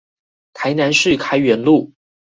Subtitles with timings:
[0.53, 1.93] 台南市開元路